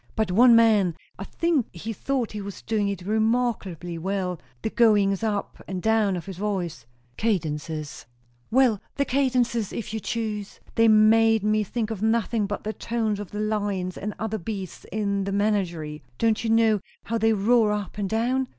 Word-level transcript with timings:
But 0.15 0.31
one 0.31 0.55
man 0.55 0.95
I 1.19 1.23
think 1.25 1.67
he 1.75 1.93
thought 1.93 2.31
he 2.31 2.41
was 2.41 2.63
doing 2.63 2.87
it 2.87 3.03
remarkably 3.03 3.99
well 3.99 4.41
the 4.63 4.71
goings 4.71 5.21
up 5.21 5.61
and 5.67 5.79
down 5.79 6.15
of 6.15 6.25
his 6.25 6.37
voice" 6.39 6.87
"Cadences" 7.23 8.07
"Well, 8.49 8.81
the 8.95 9.05
cadences 9.05 9.71
if 9.71 9.93
you 9.93 9.99
choose; 9.99 10.59
they 10.73 10.87
made 10.87 11.43
me 11.43 11.63
think 11.63 11.91
of 11.91 12.01
nothing 12.01 12.47
but 12.47 12.63
the 12.63 12.73
tones 12.73 13.19
of 13.19 13.29
the 13.29 13.39
lions 13.39 13.95
and 13.95 14.15
other 14.17 14.39
beasts 14.39 14.87
in 14.91 15.25
the 15.25 15.31
menagerie. 15.31 16.01
Don't 16.17 16.43
you 16.43 16.49
know 16.49 16.79
how 17.03 17.19
they 17.19 17.31
roar 17.33 17.71
up 17.71 17.99
and 17.99 18.09
down? 18.09 18.47